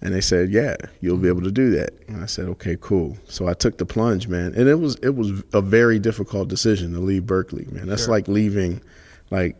And 0.00 0.14
they 0.14 0.20
said, 0.20 0.50
yeah, 0.50 0.76
you'll 1.00 1.16
be 1.18 1.28
able 1.28 1.42
to 1.42 1.50
do 1.50 1.70
that. 1.70 1.90
And 2.06 2.22
I 2.22 2.26
said, 2.26 2.46
okay, 2.46 2.76
cool. 2.80 3.16
So 3.28 3.48
I 3.48 3.54
took 3.54 3.76
the 3.78 3.86
plunge, 3.86 4.28
man. 4.28 4.54
And 4.54 4.68
it 4.68 4.76
was 4.76 4.96
it 5.02 5.16
was 5.16 5.42
a 5.52 5.60
very 5.60 5.98
difficult 5.98 6.48
decision 6.48 6.92
to 6.94 7.00
leave 7.00 7.24
Berklee, 7.24 7.70
man. 7.72 7.88
That's 7.88 8.08
like 8.08 8.28
leaving 8.28 8.80
like 9.30 9.56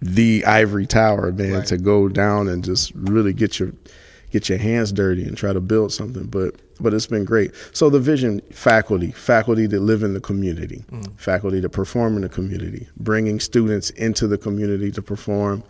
the 0.00 0.44
ivory 0.44 0.86
tower, 0.86 1.32
man, 1.32 1.52
Right. 1.52 1.66
to 1.66 1.78
go 1.78 2.08
down 2.08 2.48
and 2.48 2.64
just 2.64 2.92
really 2.94 3.32
get 3.32 3.58
your 3.58 3.72
get 4.32 4.48
your 4.48 4.58
hands 4.58 4.92
dirty 4.92 5.22
and 5.22 5.36
try 5.36 5.52
to 5.52 5.60
build 5.60 5.92
something. 5.92 6.24
But 6.24 6.56
but 6.80 6.92
it's 6.92 7.06
been 7.06 7.24
great. 7.24 7.52
So 7.72 7.88
the 7.88 8.00
vision, 8.00 8.42
faculty, 8.52 9.10
faculty 9.12 9.66
that 9.66 9.80
live 9.80 10.02
in 10.02 10.12
the 10.12 10.20
community, 10.20 10.84
mm. 10.90 11.18
faculty 11.18 11.60
that 11.60 11.70
perform 11.70 12.16
in 12.16 12.22
the 12.22 12.28
community, 12.28 12.86
bringing 12.98 13.40
students 13.40 13.90
into 13.90 14.26
the 14.26 14.36
community 14.36 14.90
to 14.92 15.00
perform, 15.00 15.62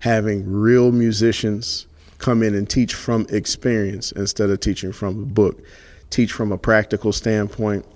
having 0.00 0.50
real 0.50 0.90
musicians 0.90 1.86
come 2.18 2.42
in 2.42 2.54
and 2.54 2.68
teach 2.68 2.94
from 2.94 3.24
experience 3.30 4.10
instead 4.12 4.50
of 4.50 4.58
teaching 4.58 4.92
from 4.92 5.22
a 5.22 5.26
book, 5.26 5.62
teach 6.10 6.32
from 6.32 6.50
a 6.50 6.58
practical 6.58 7.12
standpoint, 7.12 7.86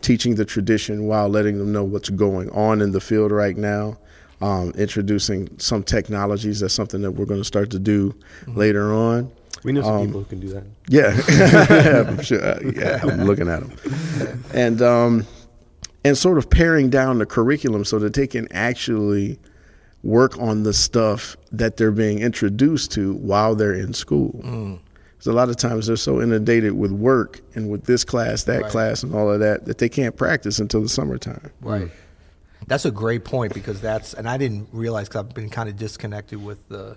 teaching 0.00 0.36
the 0.36 0.44
tradition 0.44 1.06
while 1.06 1.28
letting 1.28 1.58
them 1.58 1.72
know 1.72 1.82
what's 1.82 2.10
going 2.10 2.48
on 2.50 2.80
in 2.80 2.92
the 2.92 3.00
field 3.00 3.32
right 3.32 3.56
now. 3.56 3.98
Um, 4.42 4.70
introducing 4.76 5.48
some 5.58 5.82
technologies. 5.84 6.60
That's 6.60 6.74
something 6.74 7.00
that 7.02 7.12
we're 7.12 7.26
going 7.26 7.40
to 7.40 7.44
start 7.44 7.70
to 7.70 7.78
do 7.78 8.12
later 8.48 8.92
on. 8.92 9.30
We 9.62 9.70
know 9.72 9.82
some 9.82 9.94
Um, 9.94 10.06
people 10.06 10.20
who 10.20 10.26
can 10.26 10.40
do 10.40 10.48
that. 10.48 10.64
Yeah, 10.88 12.06
I'm 12.08 12.20
sure. 12.28 12.44
uh, 12.44 12.58
yeah, 12.74 13.00
I'm 13.04 13.22
looking 13.24 13.48
at 13.48 13.60
them, 13.60 14.42
and 14.52 14.82
um, 14.82 15.26
and 16.04 16.18
sort 16.18 16.38
of 16.38 16.50
paring 16.50 16.90
down 16.90 17.18
the 17.18 17.26
curriculum 17.26 17.84
so 17.84 18.00
that 18.00 18.14
they 18.14 18.26
can 18.26 18.48
actually 18.52 19.38
work 20.02 20.36
on 20.40 20.64
the 20.64 20.72
stuff 20.72 21.36
that 21.52 21.76
they're 21.76 21.92
being 21.92 22.18
introduced 22.18 22.90
to 22.92 23.14
while 23.14 23.54
they're 23.54 23.72
in 23.74 23.94
school. 23.94 24.32
Because 25.12 25.26
a 25.28 25.32
lot 25.32 25.48
of 25.50 25.56
times 25.56 25.86
they're 25.86 25.94
so 25.94 26.20
inundated 26.20 26.72
with 26.72 26.90
work 26.90 27.40
and 27.54 27.70
with 27.70 27.84
this 27.84 28.02
class, 28.02 28.42
that 28.44 28.62
Right. 28.62 28.70
class, 28.72 29.04
and 29.04 29.14
all 29.14 29.30
of 29.30 29.38
that 29.38 29.66
that 29.66 29.78
they 29.78 29.88
can't 29.88 30.16
practice 30.16 30.58
until 30.58 30.82
the 30.82 30.88
summertime. 30.88 31.50
Right. 31.60 31.88
That's 32.72 32.86
a 32.86 32.90
great 32.90 33.22
point 33.24 33.52
because 33.52 33.82
that's, 33.82 34.14
and 34.14 34.26
I 34.26 34.38
didn't 34.38 34.68
realize 34.72 35.06
because 35.06 35.26
I've 35.26 35.34
been 35.34 35.50
kind 35.50 35.68
of 35.68 35.76
disconnected 35.76 36.42
with 36.42 36.66
the 36.70 36.96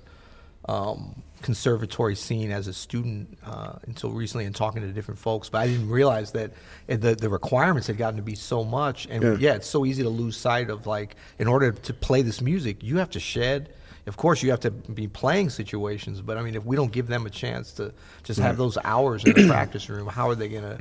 um, 0.70 1.22
conservatory 1.42 2.16
scene 2.16 2.50
as 2.50 2.68
a 2.70 2.74
student 2.74 3.38
uh, 3.46 3.74
until 3.86 4.12
recently 4.12 4.46
and 4.46 4.56
talking 4.56 4.82
to 4.84 4.88
different 4.94 5.20
folks. 5.20 5.50
But 5.50 5.58
I 5.64 5.68
didn't 5.68 5.90
realize 5.90 6.32
that 6.32 6.54
the 6.88 7.16
the 7.16 7.28
requirements 7.28 7.88
had 7.88 7.98
gotten 7.98 8.16
to 8.16 8.24
be 8.24 8.36
so 8.36 8.64
much, 8.64 9.06
and 9.10 9.22
Yeah. 9.22 9.36
yeah. 9.38 9.54
it's 9.56 9.68
so 9.68 9.86
easy 9.86 10.02
to 10.04 10.10
lose 10.10 10.38
sight 10.38 10.70
of 10.70 10.88
like 10.88 11.18
in 11.40 11.48
order 11.50 11.74
to 11.74 11.94
play 11.94 12.22
this 12.22 12.40
music, 12.40 12.82
you 12.82 12.98
have 13.00 13.10
to 13.10 13.20
shed. 13.20 13.74
Of 14.08 14.16
course, 14.16 14.42
you 14.44 14.52
have 14.52 14.62
to 14.62 14.72
be 14.72 15.10
playing 15.10 15.50
situations, 15.50 16.22
but 16.22 16.38
I 16.38 16.42
mean, 16.42 16.56
if 16.56 16.64
we 16.64 16.78
don't 16.78 16.92
give 16.92 17.08
them 17.08 17.26
a 17.26 17.30
chance 17.30 17.74
to 17.74 17.92
just 18.24 18.40
have 18.40 18.56
those 18.56 18.78
hours 18.86 19.26
in 19.26 19.34
the 19.34 19.48
practice 19.48 19.90
room, 19.90 20.08
how 20.08 20.30
are 20.30 20.36
they 20.36 20.48
gonna? 20.48 20.80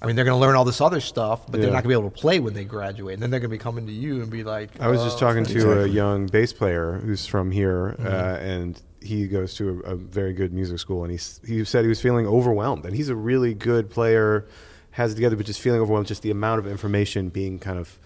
I 0.00 0.06
mean, 0.06 0.14
they're 0.16 0.24
going 0.24 0.38
to 0.40 0.40
learn 0.40 0.54
all 0.54 0.64
this 0.64 0.80
other 0.80 1.00
stuff, 1.00 1.46
but 1.50 1.60
they're 1.60 1.70
not 1.72 1.82
going 1.82 1.82
to 1.82 1.88
be 1.88 1.94
able 1.94 2.10
to 2.10 2.16
play 2.16 2.38
when 2.38 2.54
they 2.54 2.64
graduate. 2.64 3.14
And 3.14 3.22
then 3.22 3.30
they're 3.30 3.40
going 3.40 3.50
to 3.50 3.54
be 3.56 3.62
coming 3.62 3.86
to 3.86 3.92
you 3.92 4.22
and 4.22 4.30
be 4.30 4.44
like, 4.44 4.80
I 4.80 4.86
was 4.88 5.02
just 5.02 5.16
"Oh, 5.16 5.20
talking 5.20 5.44
to 5.44 5.82
a 5.82 5.86
young 5.88 6.26
bass 6.26 6.52
player 6.52 7.00
who's 7.04 7.26
from 7.26 7.50
here, 7.50 7.96
Mm-hmm. 7.98 8.06
uh, 8.06 8.36
and 8.38 8.82
he 9.00 9.26
goes 9.28 9.54
to 9.54 9.82
a, 9.84 9.92
a 9.92 9.96
very 9.96 10.32
good 10.32 10.52
music 10.52 10.78
school, 10.78 11.02
and 11.04 11.12
he 11.12 11.18
he 11.46 11.64
said 11.64 11.82
he 11.84 11.88
was 11.88 12.00
feeling 12.00 12.26
overwhelmed, 12.26 12.84
and 12.84 12.94
he's 12.94 13.08
a 13.08 13.16
really 13.16 13.54
good 13.54 13.90
player, 13.90 14.46
has 14.92 15.12
it 15.12 15.14
together, 15.16 15.36
but 15.36 15.46
just 15.46 15.60
feeling 15.60 15.80
overwhelmed, 15.80 16.06
just 16.06 16.22
the 16.22 16.30
amount 16.30 16.58
of 16.60 16.66
information 16.66 17.28
being 17.28 17.58
kind 17.58 17.78
of 17.78 17.98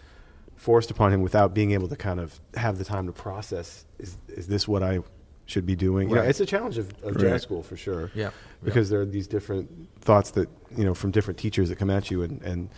forced 0.57 0.91
upon 0.91 1.13
him 1.13 1.21
without 1.23 1.53
being 1.55 1.73
able 1.73 1.89
to 1.89 1.97
kind 1.97 2.21
of 2.21 2.41
have 2.55 2.79
the 2.79 2.85
time 2.85 3.07
to 3.07 3.13
process. 3.13 3.85
Is 3.99 4.17
is 4.29 4.47
this 4.49 4.67
what 4.69 4.83
I 4.83 5.01
should 5.47 5.67
be 5.67 5.75
doing. 5.77 6.09
You 6.09 6.17
know, 6.17 6.23
it's 6.23 6.41
a 6.41 6.47
challenge 6.47 6.79
of, 6.79 6.91
of 7.03 7.17
Right. 7.17 7.19
jazz 7.19 7.43
school 7.43 7.63
for 7.63 7.77
sure. 7.77 8.11
Yeah. 8.15 8.31
because 8.65 8.89
there 8.91 9.01
are 9.01 9.05
these 9.07 9.27
different 9.27 9.69
thoughts 10.01 10.31
that 10.33 10.49
you 10.77 10.85
know 10.85 10.95
from 10.95 11.11
different 11.11 11.39
teachers 11.39 11.69
that 11.69 11.77
come 11.79 11.91
at 11.91 12.11
you, 12.11 12.23
and, 12.23 12.41
and 12.43 12.69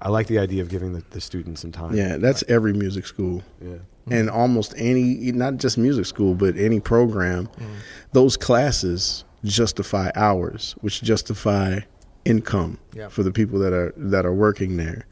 I 0.00 0.08
like 0.08 0.26
the 0.26 0.38
idea 0.38 0.62
of 0.62 0.68
giving 0.68 0.92
the, 0.92 1.02
the 1.10 1.20
students 1.20 1.60
some 1.60 1.72
time. 1.72 1.94
Yeah, 1.94 2.16
that's 2.16 2.42
every 2.48 2.72
music 2.72 3.06
school. 3.06 3.42
yeah. 3.60 3.74
and 4.10 4.28
mm-hmm. 4.28 4.36
almost 4.36 4.74
any 4.76 5.32
not 5.32 5.56
just 5.56 5.78
music 5.78 6.04
school 6.06 6.34
but 6.34 6.56
any 6.58 6.78
program 6.80 7.46
mm-hmm. 7.46 7.74
those 8.12 8.36
classes 8.36 9.24
justify 9.44 10.10
hours 10.14 10.74
which 10.82 11.02
justify 11.02 11.80
income 12.26 12.78
Yeah. 12.94 13.08
for 13.08 13.22
the 13.22 13.32
people 13.32 13.58
that 13.60 13.72
are 13.72 13.92
that 13.96 14.26
are 14.26 14.34
working 14.34 14.76
there 14.76 15.06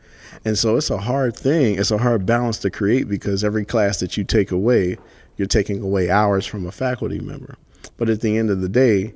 and 0.45 0.59
so 0.59 0.76
it's 0.76 0.90
a 0.90 0.99
hard 0.99 1.35
thing 1.37 1.78
it's 1.78 1.90
a 1.90 1.97
hard 1.99 2.26
balance 2.26 2.59
to 2.59 2.71
create 2.71 3.09
because 3.09 3.45
every 3.45 3.64
class 3.64 4.00
that 4.00 4.16
you 4.19 4.25
take 4.25 4.50
away 4.50 4.97
you're 5.36 5.46
taking 5.46 5.82
away 5.82 6.10
hours 6.10 6.46
from 6.46 6.66
a 6.66 6.72
faculty 6.72 7.20
member. 7.20 7.56
But 7.96 8.08
at 8.08 8.20
the 8.20 8.36
end 8.38 8.50
of 8.50 8.60
the 8.60 8.68
day 8.68 9.14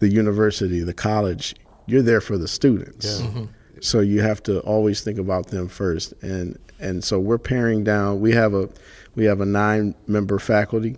the 0.00 0.08
university 0.08 0.80
the 0.80 0.94
college 0.94 1.54
you're 1.86 2.02
there 2.02 2.20
for 2.20 2.38
the 2.38 2.48
students. 2.48 3.20
Yeah. 3.20 3.46
so 3.80 4.00
you 4.00 4.22
have 4.22 4.42
to 4.44 4.60
always 4.60 5.02
think 5.02 5.18
about 5.18 5.48
them 5.48 5.68
first. 5.68 6.12
And 6.22 6.58
and 6.80 7.04
so 7.04 7.18
we're 7.20 7.38
paring 7.38 7.84
down. 7.84 8.20
We 8.20 8.32
have 8.32 8.54
a 8.54 8.68
we 9.14 9.24
have 9.24 9.40
a 9.40 9.46
nine 9.46 9.94
member 10.06 10.38
faculty. 10.38 10.96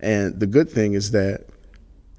And 0.00 0.38
the 0.40 0.46
good 0.46 0.68
thing 0.68 0.94
is 0.94 1.12
that 1.12 1.46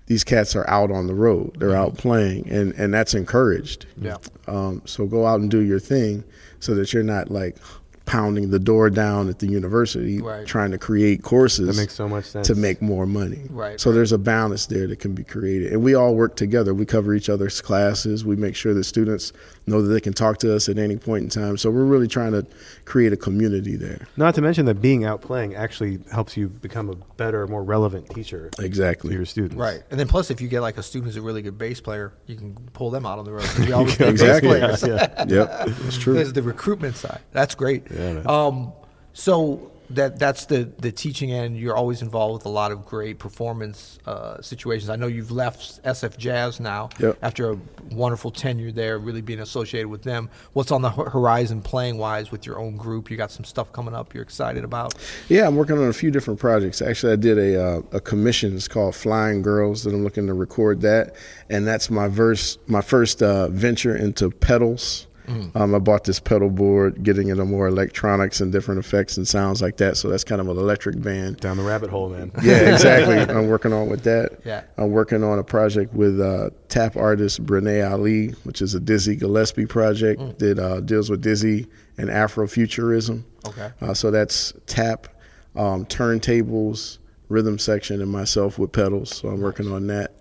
these 0.05 0.23
cats 0.23 0.55
are 0.55 0.69
out 0.69 0.91
on 0.91 1.07
the 1.07 1.13
road. 1.15 1.59
They're 1.59 1.75
out 1.75 1.97
playing. 1.97 2.49
And 2.49 2.73
and 2.73 2.93
that's 2.93 3.13
encouraged. 3.13 3.85
Yeah. 3.99 4.17
um, 4.47 4.81
so 4.85 5.05
go 5.05 5.25
out 5.25 5.39
and 5.39 5.49
do 5.49 5.59
your 5.59 5.79
thing 5.79 6.23
so 6.59 6.75
that 6.75 6.93
you're 6.93 7.03
not 7.03 7.29
like 7.31 7.57
pounding 8.05 8.49
the 8.51 8.59
door 8.59 8.89
down 8.89 9.29
at 9.29 9.39
the 9.39 9.47
university 9.47 10.21
Right. 10.21 10.45
trying 10.45 10.71
to 10.71 10.77
create 10.77 11.21
courses 11.23 11.67
That 11.67 11.77
makes 11.81 11.93
so 11.93 12.09
much 12.09 12.25
sense. 12.25 12.47
to 12.47 12.55
make 12.55 12.81
more 12.81 13.05
money. 13.05 13.43
Right, 13.49 13.79
So 13.79 13.89
right. 13.89 13.95
there's 13.95 14.11
a 14.11 14.17
balance 14.17 14.65
there 14.65 14.87
that 14.87 14.99
can 14.99 15.13
be 15.13 15.23
created. 15.23 15.71
And 15.71 15.81
we 15.81 15.95
all 15.95 16.13
work 16.13 16.35
together. 16.35 16.73
We 16.73 16.85
cover 16.85 17.13
each 17.13 17.29
other's 17.29 17.61
classes. 17.61 18.25
We 18.25 18.35
make 18.35 18.55
sure 18.55 18.73
that 18.73 18.83
students 18.83 19.31
know 19.67 19.81
that 19.81 19.87
they 19.87 20.01
can 20.01 20.11
talk 20.11 20.37
to 20.39 20.53
us 20.53 20.67
at 20.67 20.77
any 20.77 20.97
point 20.97 21.23
in 21.23 21.29
time. 21.29 21.55
So 21.55 21.71
we're 21.71 21.85
really 21.85 22.09
trying 22.09 22.33
to 22.33 22.45
create 22.83 23.13
a 23.13 23.17
community 23.17 23.77
there. 23.77 24.05
Not 24.17 24.35
to 24.35 24.41
mention 24.41 24.65
that 24.65 24.81
being 24.81 25.05
out 25.05 25.21
playing 25.21 25.55
actually 25.55 25.99
helps 26.11 26.35
you 26.35 26.49
become 26.49 26.89
a 26.89 26.95
better, 27.15 27.47
more 27.47 27.63
relevant 27.63 28.09
teacher 28.09 28.49
to 28.57 28.65
Exactly. 28.65 29.13
your 29.13 29.23
students. 29.23 29.55
Right, 29.55 29.81
and 29.89 29.97
then 29.97 30.09
plus, 30.09 30.29
if 30.29 30.41
you 30.41 30.49
get 30.49 30.59
like 30.59 30.77
a 30.77 30.83
student 30.83 31.05
who's 31.07 31.15
a 31.15 31.21
really 31.21 31.41
good 31.41 31.57
bass 31.57 31.79
player, 31.79 32.11
you 32.27 32.35
can 32.35 32.53
pull 32.73 32.89
them 32.89 33.05
out 33.05 33.17
on 33.19 33.23
the 33.23 33.31
road 33.31 33.47
We 33.59 33.71
always 33.71 33.97
Exactly. 34.01 34.59
bass. 34.59 34.83
Yeah. 34.87 35.25
Yep. 35.25 35.67
It's 35.87 35.97
true. 35.97 36.15
There's 36.15 36.33
the 36.33 36.41
recruitment 36.43 36.97
side. 36.97 37.21
That's 37.31 37.55
great. 37.55 37.83
Yeah, 37.93 38.13
man. 38.13 38.27
um, 38.29 38.73
so 39.13 39.69
that 39.89 40.17
that's 40.17 40.45
the 40.45 40.63
the 40.79 40.91
teaching 40.91 41.31
end. 41.31 41.57
You're 41.57 41.75
always 41.75 42.01
involved 42.01 42.33
with 42.39 42.45
a 42.45 42.49
lot 42.49 42.71
of 42.71 42.83
great 42.85 43.19
performance 43.19 43.99
uh, 44.07 44.41
situations. 44.41 44.89
I 44.89 44.95
know 44.95 45.07
you've 45.07 45.29
left 45.29 45.83
SF 45.83 46.17
Jazz 46.17 46.59
now 46.59 46.89
Yep. 46.99 47.17
after 47.21 47.51
a 47.51 47.57
wonderful 47.91 48.31
tenure 48.31 48.71
there, 48.71 48.97
really 48.97 49.21
being 49.21 49.41
associated 49.41 49.89
with 49.89 50.01
them. 50.01 50.29
What's 50.53 50.71
on 50.71 50.81
the 50.81 50.89
horizon 50.89 51.61
playing 51.61 51.97
wise 51.97 52.31
with 52.31 52.45
your 52.45 52.59
own 52.59 52.75
group? 52.77 53.11
You 53.11 53.17
got 53.17 53.29
some 53.29 53.43
stuff 53.43 53.71
coming 53.73 53.93
up 53.93 54.13
you're 54.15 54.23
excited 54.23 54.63
about? 54.63 54.95
Yeah, 55.27 55.45
I'm 55.45 55.55
working 55.57 55.77
on 55.77 55.89
a 55.89 55.93
few 55.93 56.09
different 56.09 56.39
projects. 56.39 56.81
Actually, 56.81 57.13
I 57.13 57.17
did 57.17 57.37
a 57.37 57.63
uh, 57.63 57.81
a 57.91 57.99
commission. 57.99 58.55
It's 58.55 58.69
called 58.69 58.95
Flying 58.95 59.41
Girls 59.43 59.83
that 59.83 59.93
I'm 59.93 60.03
looking 60.03 60.25
to 60.27 60.33
record 60.33 60.81
that, 60.81 61.13
and 61.49 61.67
that's 61.67 61.91
my 61.91 62.07
verse, 62.07 62.57
my 62.67 62.81
first 62.81 63.21
uh, 63.21 63.49
venture 63.49 63.95
into 63.95 64.31
pedals. 64.31 65.07
Um, 65.27 65.75
I 65.75 65.79
bought 65.79 66.03
this 66.03 66.19
pedal 66.19 66.49
board, 66.49 67.03
getting 67.03 67.29
into 67.29 67.45
more 67.45 67.67
electronics 67.67 68.41
and 68.41 68.51
different 68.51 68.83
effects 68.83 69.17
and 69.17 69.27
sounds 69.27 69.61
like 69.61 69.77
that. 69.77 69.97
So 69.97 70.09
that's 70.09 70.23
kind 70.23 70.41
of 70.41 70.49
an 70.49 70.57
electric 70.57 71.01
band. 71.01 71.37
Down 71.37 71.57
the 71.57 71.63
rabbit 71.63 71.89
hole, 71.89 72.09
man. 72.09 72.31
Yeah, 72.41 72.53
exactly. 72.73 73.17
I'm 73.17 73.47
working 73.47 73.73
on 73.73 73.89
with 73.89 74.03
that. 74.03 74.39
Yeah. 74.45 74.63
I'm 74.77 74.91
working 74.91 75.23
on 75.23 75.39
a 75.39 75.43
project 75.43 75.93
with 75.93 76.19
uh, 76.19 76.49
tap 76.69 76.97
artist 76.97 77.45
Brinae 77.45 77.89
Ali, 77.89 78.29
which 78.43 78.61
is 78.61 78.75
a 78.75 78.79
Dizzy 78.79 79.15
Gillespie 79.15 79.65
project 79.65 80.39
that 80.39 80.59
uh, 80.59 80.81
deals 80.81 81.09
with 81.09 81.21
Dizzy 81.21 81.67
and 81.97 82.09
Afrofuturism. 82.09 83.23
Okay. 83.45 83.71
Uh, 83.81 83.93
so 83.93 84.11
that's 84.11 84.53
tap, 84.65 85.07
um, 85.55 85.85
turntables, 85.85 86.97
rhythm 87.29 87.57
section, 87.59 88.01
and 88.01 88.11
myself 88.11 88.59
with 88.59 88.71
pedals. 88.71 89.15
So 89.15 89.29
I'm 89.29 89.41
working 89.41 89.71
on 89.71 89.87
that. 89.87 90.13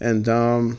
And 0.00 0.28
um, 0.28 0.78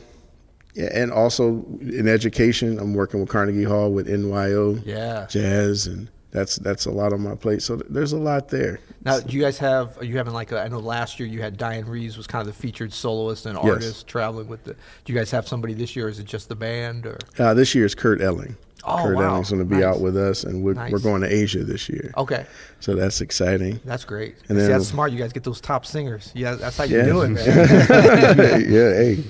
and 0.78 1.10
also 1.12 1.64
in 1.80 2.06
education, 2.08 2.78
I'm 2.78 2.94
working 2.94 3.20
with 3.20 3.28
Carnegie 3.28 3.64
Hall 3.64 3.90
with 3.92 4.06
NYO 4.08 4.80
Yeah. 4.86 5.26
jazz, 5.28 5.86
and 5.86 6.08
that's 6.30 6.56
that's 6.56 6.86
a 6.86 6.90
lot 6.90 7.12
on 7.12 7.20
my 7.22 7.34
plate. 7.34 7.62
So 7.62 7.76
there's 7.88 8.12
a 8.12 8.18
lot 8.18 8.48
there. 8.48 8.80
Now, 9.04 9.20
do 9.20 9.34
you 9.36 9.42
guys 9.42 9.58
have? 9.58 9.96
Are 9.98 10.04
you 10.04 10.16
having 10.16 10.34
like? 10.34 10.52
A, 10.52 10.60
I 10.60 10.68
know 10.68 10.78
last 10.80 11.18
year 11.18 11.28
you 11.28 11.40
had 11.40 11.58
Dianne 11.58 11.88
Reeves 11.88 12.16
was 12.16 12.26
kind 12.26 12.46
of 12.46 12.54
the 12.54 12.60
featured 12.60 12.92
soloist 12.92 13.46
and 13.46 13.56
Yes. 13.56 13.64
artist 13.64 14.06
traveling 14.06 14.48
with 14.48 14.64
the. 14.64 14.74
Do 15.04 15.12
you 15.12 15.18
guys 15.18 15.30
have 15.30 15.48
somebody 15.48 15.74
this 15.74 15.96
year? 15.96 16.06
Or 16.06 16.08
is 16.10 16.18
it 16.18 16.26
just 16.26 16.48
the 16.48 16.56
band 16.56 17.06
or? 17.06 17.18
Uh, 17.38 17.54
this 17.54 17.74
year 17.74 17.84
is 17.84 17.94
Kurt 17.94 18.20
Elling. 18.20 18.56
Oh, 18.84 19.02
Kurt 19.02 19.16
wow. 19.16 19.22
Elling's 19.34 19.50
going 19.50 19.58
to 19.60 19.64
be 19.68 19.76
Nice. 19.76 19.84
out 19.84 20.00
with 20.00 20.16
us, 20.16 20.44
and 20.44 20.62
we're, 20.62 20.72
Nice. 20.74 20.92
we're 20.92 21.00
going 21.00 21.20
to 21.22 21.26
Asia 21.32 21.64
this 21.64 21.88
year. 21.88 22.12
Okay, 22.16 22.46
So 22.78 22.94
that's 22.94 23.20
exciting. 23.20 23.80
that's 23.84 24.04
great. 24.04 24.36
And 24.48 24.56
See, 24.56 24.62
then- 24.62 24.70
that's 24.70 24.86
smart. 24.86 25.10
You 25.10 25.18
guys 25.18 25.32
get 25.32 25.42
those 25.42 25.60
top 25.60 25.84
singers. 25.84 26.30
Yeah, 26.34 26.54
that's 26.54 26.76
how 26.76 26.84
you 26.84 26.98
Yeah. 26.98 27.04
do 27.06 27.22
it, 27.22 27.28
man. 27.30 27.44
yeah, 28.70 28.92
hey, 28.94 29.24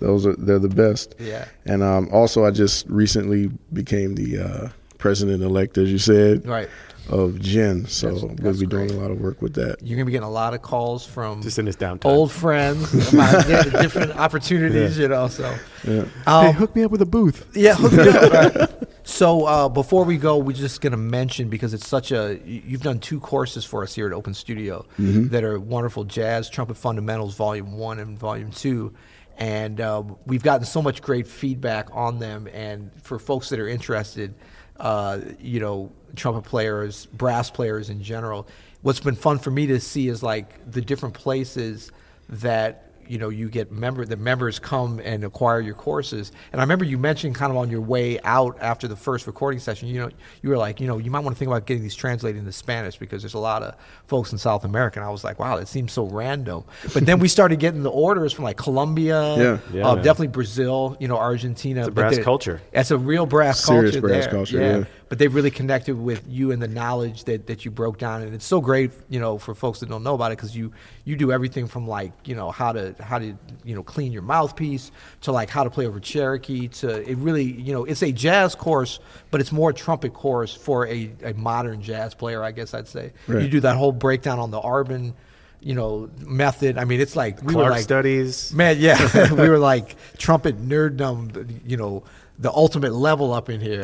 those 0.00 0.26
are 0.26 0.34
they're 0.36 0.58
the 0.58 0.68
best. 0.68 1.14
Yeah. 1.18 1.46
And 1.64 1.82
um, 1.82 2.08
also, 2.12 2.44
I 2.44 2.50
just 2.50 2.86
recently 2.88 3.50
became 3.72 4.14
the 4.14 4.38
uh, 4.38 4.68
president 4.98 5.42
elect, 5.42 5.78
as 5.78 5.90
you 5.92 5.98
said, 5.98 6.46
right. 6.46 6.68
of 7.08 7.38
JEN. 7.40 7.86
So 7.86 8.06
That's- 8.08 8.22
we'll 8.22 8.34
that's 8.36 8.58
be 8.60 8.66
doing 8.66 8.90
a 8.90 8.94
lot 8.94 9.10
of 9.10 9.20
work 9.20 9.40
with 9.42 9.54
that. 9.54 9.76
You're 9.82 9.96
gonna 9.96 10.06
be 10.06 10.12
getting 10.12 10.26
a 10.26 10.30
lot 10.30 10.54
of 10.54 10.62
calls 10.62 11.06
from 11.06 11.42
Just 11.42 11.58
in 11.58 11.66
his 11.66 11.76
downtime. 11.76 12.04
old 12.06 12.32
friends 12.32 13.12
about 13.12 13.46
different 13.82 14.12
opportunities. 14.18 14.98
You 14.98 15.08
know, 15.08 15.28
so 15.28 15.54
Yeah. 15.86 16.02
hey, 16.04 16.10
um, 16.26 16.54
hook 16.54 16.74
me 16.74 16.84
up 16.84 16.90
with 16.90 17.02
a 17.02 17.06
booth. 17.06 17.46
Yeah. 17.54 17.74
hook 17.74 17.92
me 17.92 18.08
up, 18.08 18.32
right. 18.32 18.70
So 19.08 19.44
uh, 19.46 19.68
before 19.68 20.02
we 20.04 20.16
go, 20.16 20.36
we're 20.36 20.50
just 20.56 20.80
going 20.80 20.90
to 20.90 20.96
mention 20.96 21.48
because 21.48 21.72
it's 21.72 21.86
such 21.86 22.10
a 22.10 22.40
you- 22.44 22.62
you've 22.66 22.82
done 22.82 22.98
two 22.98 23.20
courses 23.20 23.64
for 23.64 23.84
us 23.84 23.94
here 23.94 24.08
at 24.08 24.12
Open 24.12 24.34
Studio 24.34 24.84
that 24.98 25.44
are 25.44 25.60
wonderful 25.60 26.02
jazz 26.02 26.50
trumpet 26.50 26.76
fundamentals 26.76 27.36
volume 27.36 27.78
one 27.78 28.00
and 28.00 28.18
volume 28.18 28.50
two, 28.50 28.92
and 29.36 29.80
uh, 29.80 30.02
we've 30.26 30.42
gotten 30.42 30.66
so 30.66 30.80
much 30.80 31.02
great 31.02 31.26
feedback 31.26 31.88
on 31.92 32.18
them. 32.18 32.48
And 32.52 32.90
for 33.02 33.18
folks 33.18 33.50
that 33.50 33.60
are 33.60 33.68
interested, 33.68 34.34
uh, 34.78 35.20
you 35.38 35.60
know, 35.60 35.92
trumpet 36.14 36.48
players, 36.48 37.06
brass 37.06 37.50
players 37.50 37.90
in 37.90 38.02
general, 38.02 38.46
what's 38.82 39.00
been 39.00 39.16
fun 39.16 39.38
for 39.38 39.50
me 39.50 39.66
to 39.66 39.80
see 39.80 40.08
is 40.08 40.22
like 40.22 40.70
the 40.70 40.80
different 40.80 41.14
places 41.14 41.92
that 42.28 42.85
you 43.08 43.18
know 43.18 43.28
you 43.28 43.48
get 43.48 43.70
member 43.72 44.04
the 44.04 44.16
members 44.16 44.58
come 44.58 45.00
and 45.04 45.24
acquire 45.24 45.60
your 45.60 45.74
courses 45.74 46.32
and 46.52 46.60
i 46.60 46.64
remember 46.64 46.84
you 46.84 46.98
mentioned 46.98 47.34
kind 47.34 47.50
of 47.50 47.56
on 47.56 47.70
your 47.70 47.80
way 47.80 48.18
out 48.24 48.56
after 48.60 48.88
the 48.88 48.96
first 48.96 49.26
recording 49.26 49.58
session 49.60 49.88
you 49.88 50.00
know 50.00 50.10
you 50.42 50.48
were 50.50 50.56
like 50.56 50.80
you 50.80 50.86
know 50.86 50.98
you 50.98 51.10
might 51.10 51.20
want 51.20 51.34
to 51.34 51.38
think 51.38 51.48
about 51.48 51.66
getting 51.66 51.82
these 51.82 51.94
translated 51.94 52.38
into 52.38 52.52
spanish 52.52 52.96
because 52.98 53.22
there's 53.22 53.34
a 53.34 53.38
lot 53.38 53.62
of 53.62 53.74
folks 54.06 54.32
in 54.32 54.38
south 54.38 54.64
america 54.64 54.98
and 54.98 55.06
i 55.06 55.10
was 55.10 55.24
like 55.24 55.38
wow 55.38 55.56
that 55.56 55.68
seems 55.68 55.92
so 55.92 56.04
random 56.06 56.64
but 56.94 57.04
then 57.06 57.18
we 57.18 57.28
started 57.28 57.58
getting 57.58 57.82
the 57.82 57.90
orders 57.90 58.32
from 58.32 58.44
like 58.44 58.56
colombia 58.56 59.36
Yeah. 59.36 59.58
Yeah, 59.72 59.86
uh, 59.88 59.94
definitely 59.96 60.28
brazil 60.28 60.96
you 61.00 61.08
know 61.08 61.16
argentina 61.16 61.80
It's 61.80 61.88
a 61.88 61.90
but 61.92 62.00
brass 62.02 62.16
they- 62.16 62.22
culture. 62.22 62.60
it's 62.72 62.90
a 62.90 62.98
real 62.98 63.26
brass 63.26 63.64
Serious 63.64 63.92
culture 63.92 64.00
brass 64.06 64.24
there. 64.24 64.30
culture, 64.32 64.60
yeah. 64.60 64.84
but 65.08 65.18
they 65.18 65.28
really 65.28 65.50
connected 65.50 65.96
with 65.96 66.22
you 66.28 66.50
and 66.52 66.60
the 66.62 66.68
knowledge 66.68 67.24
that, 67.24 67.46
that 67.46 67.64
you 67.64 67.70
broke 67.70 67.98
down 67.98 68.22
and 68.22 68.34
it's 68.34 68.44
so 68.46 68.60
great 68.60 68.90
you 69.08 69.20
know 69.20 69.38
for 69.38 69.54
folks 69.54 69.80
that 69.80 69.88
don't 69.88 70.02
know 70.02 70.14
about 70.14 70.32
it 70.32 70.36
because 70.38 70.56
you 70.56 70.72
you 71.04 71.16
do 71.16 71.30
everything 71.32 71.66
from 71.68 71.86
like 71.86 72.12
you 72.24 72.34
know 72.34 72.50
how 72.50 72.72
to 72.72 72.94
how 73.00 73.18
to 73.18 73.36
you 73.64 73.74
know 73.74 73.82
clean 73.82 74.12
your 74.12 74.22
mouthpiece 74.22 74.90
to 75.22 75.32
like 75.32 75.50
how 75.50 75.64
to 75.64 75.70
play 75.70 75.86
over 75.86 76.00
cherokee 76.00 76.68
to 76.68 77.08
it 77.10 77.16
really 77.18 77.44
you 77.44 77.72
know 77.72 77.84
it's 77.84 78.02
a 78.02 78.12
jazz 78.12 78.54
course 78.54 78.98
but 79.30 79.40
it's 79.40 79.52
more 79.52 79.70
a 79.70 79.74
trumpet 79.74 80.12
course 80.12 80.54
for 80.54 80.86
a, 80.86 81.10
a 81.22 81.32
modern 81.34 81.80
jazz 81.82 82.14
player 82.14 82.42
i 82.42 82.50
guess 82.52 82.74
i'd 82.74 82.88
say 82.88 83.12
Right. 83.26 83.42
you 83.42 83.48
do 83.48 83.60
that 83.60 83.76
whole 83.76 83.92
breakdown 83.92 84.38
on 84.38 84.50
the 84.50 84.60
Arban 84.60 85.14
you 85.60 85.74
know 85.74 86.10
method 86.18 86.76
i 86.78 86.84
mean 86.84 87.00
it's 87.00 87.16
like 87.16 87.40
we 87.42 87.54
Clarke 87.54 87.64
were 87.66 87.70
like 87.70 87.82
studies. 87.82 88.52
Man, 88.52 88.76
yeah, 88.78 89.30
we 89.32 89.48
were 89.48 89.58
like 89.58 89.96
trumpet 90.18 90.58
nerddom, 90.58 91.60
you 91.66 91.76
know, 91.76 92.04
the 92.38 92.50
ultimate 92.52 92.92
level 92.92 93.32
up 93.32 93.48
in 93.48 93.60
here. 93.62 93.82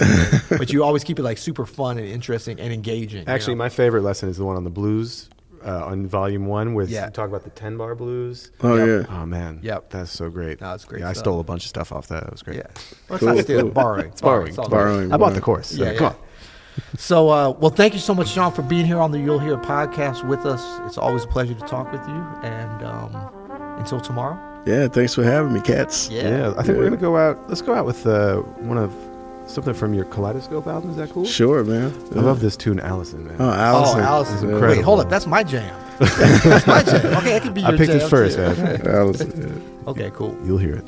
but 0.50 0.70
you 0.72 0.84
always 0.84 1.02
keep 1.04 1.18
it 1.18 1.22
like 1.22 1.38
super 1.38 1.64
fun 1.64 1.96
and 1.98 2.06
interesting 2.06 2.60
and 2.60 2.72
engaging. 2.72 3.22
you 3.22 3.32
Actually, 3.32 3.54
know? 3.54 3.60
my 3.60 3.68
favorite 3.70 4.02
lesson 4.02 4.28
is 4.28 4.36
the 4.36 4.44
one 4.44 4.56
on 4.56 4.64
the 4.64 4.70
blues 4.70 5.30
uh, 5.64 5.86
on 5.86 6.06
volume 6.06 6.46
one, 6.46 6.74
with 6.74 6.90
Yeah. 6.90 7.06
you 7.06 7.10
talk 7.10 7.28
about 7.28 7.44
the 7.44 7.50
ten 7.50 7.76
bar 7.76 7.94
blues. 7.94 8.50
Oh 8.62 8.76
Yep. 8.76 9.08
yeah. 9.10 9.16
Oh 9.20 9.26
man, 9.26 9.60
Yep. 9.62 9.90
that's 9.90 10.10
so 10.10 10.30
great. 10.30 10.60
No, 10.60 10.74
it's 10.74 10.84
great 10.84 11.00
Yeah, 11.00 11.08
I 11.08 11.12
stole 11.12 11.40
a 11.40 11.44
bunch 11.44 11.64
of 11.64 11.68
stuff 11.68 11.92
off 11.92 12.08
that. 12.08 12.24
That 12.24 12.32
was 12.32 12.42
great. 12.42 12.56
yeah, 12.58 12.62
well, 13.08 13.16
it's 13.16 13.18
Cool, 13.24 13.34
not 13.34 13.44
stealing, 13.44 13.64
cool. 13.66 13.70
borrowing. 13.72 14.06
It's 14.06 14.20
borrowing. 14.20 14.48
It's 14.48 14.58
all 14.58 14.64
good. 14.66 14.70
Borrowing. 14.70 15.12
I 15.12 15.16
bought 15.16 15.34
the 15.34 15.40
course. 15.40 15.68
So 15.68 15.82
Yeah, 15.84 15.94
come 15.94 16.00
yeah. 16.04 16.08
on. 16.08 16.16
So, 16.96 17.28
uh, 17.28 17.50
well, 17.50 17.70
thank 17.70 17.92
you 17.92 18.00
so 18.00 18.14
much, 18.14 18.28
Sean, 18.28 18.50
for 18.50 18.62
being 18.62 18.86
here 18.86 18.98
on 18.98 19.10
the 19.12 19.18
You'll 19.18 19.38
Hear 19.38 19.58
podcast 19.58 20.26
with 20.26 20.46
us. 20.46 20.64
It's 20.86 20.96
always 20.96 21.24
a 21.24 21.26
pleasure 21.28 21.52
to 21.52 21.60
talk 21.66 21.92
with 21.92 22.00
you. 22.08 22.14
And 22.42 22.82
um, 22.82 23.76
until 23.78 24.00
tomorrow. 24.00 24.38
Yeah. 24.64 24.88
Thanks 24.88 25.14
for 25.14 25.22
having 25.22 25.52
me, 25.52 25.60
cats. 25.60 26.08
Yeah, 26.10 26.54
I 26.56 26.62
think 26.62 26.78
we're 26.78 26.84
gonna 26.84 26.96
go 26.96 27.16
out. 27.18 27.46
Let's 27.48 27.60
go 27.60 27.74
out 27.74 27.84
with 27.84 28.06
uh, 28.06 28.36
one 28.60 28.78
of 28.78 28.90
something 29.46 29.74
from 29.74 29.94
your 29.94 30.04
Kaleidoscope 30.06 30.66
album. 30.66 30.90
Is 30.90 30.96
that 30.96 31.10
cool? 31.10 31.24
Sure, 31.24 31.64
man. 31.64 31.92
I 32.14 32.20
love 32.20 32.40
this 32.40 32.56
tune, 32.56 32.80
Allison. 32.80 33.26
Man. 33.26 33.36
Oh, 33.38 33.50
Allison. 33.50 34.00
oh, 34.00 34.04
Allison. 34.04 34.36
is 34.36 34.42
Wait, 34.44 34.52
incredible. 34.54 34.82
hold 34.84 35.00
up. 35.00 35.08
That's 35.10 35.26
my 35.26 35.42
jam. 35.42 35.78
that's 35.98 36.66
my 36.66 36.82
jam. 36.82 37.16
Okay, 37.18 37.32
that 37.32 37.42
could 37.42 37.54
be 37.54 37.60
your 37.62 37.70
I 37.74 37.76
picked 37.76 37.92
jam 37.92 38.00
it 38.00 38.08
first, 38.08 38.36
too. 38.36 38.42
man. 38.42 38.86
Allison. 38.86 39.68
Okay, 39.84 40.12
cool. 40.14 40.36
You'll 40.44 40.58
hear 40.58 40.76
it. 40.76 40.86